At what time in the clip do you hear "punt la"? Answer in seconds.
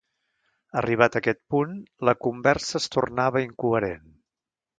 1.55-2.15